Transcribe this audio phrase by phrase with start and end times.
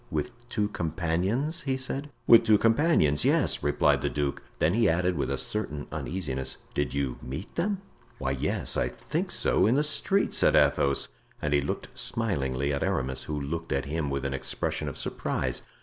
[0.09, 2.09] "With two companions?" he said.
[2.25, 4.41] "With two companions, yes," replied the duke.
[4.57, 7.83] Then he added with a certain uneasiness, "Did you meet them?"
[8.17, 11.09] "Why, yes, I think so—in the street," said Athos;
[11.39, 15.61] and he looked smilingly at Aramis, who looked at him with an expression of surprise.